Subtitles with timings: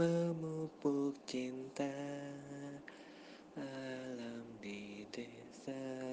[0.00, 1.92] Memupuk cinta
[3.60, 6.09] Alam di desa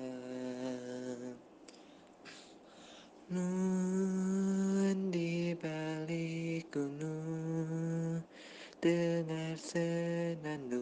[8.88, 10.80] Dengar senandung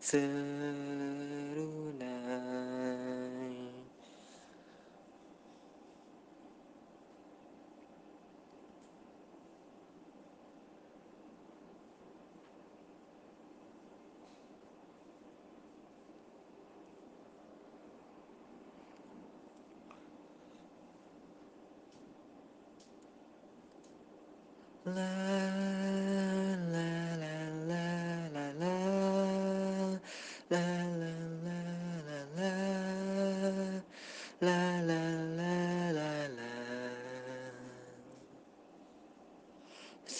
[0.00, 0.30] Serunai
[24.86, 25.39] Love.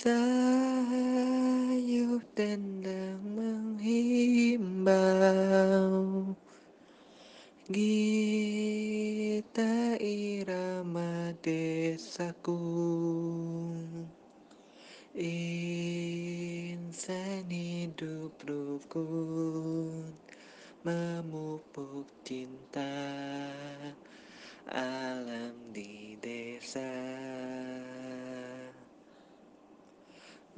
[0.00, 0.24] Sayup
[2.32, 4.96] tendang menghimbau.
[7.68, 8.40] Gita
[10.00, 12.56] irama desaku.
[15.20, 16.80] Insan
[17.52, 20.16] hidup rukun
[20.80, 22.88] Memupuk cinta
[24.64, 26.88] Alam di desa